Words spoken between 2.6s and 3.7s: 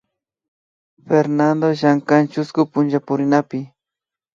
punchapurinapi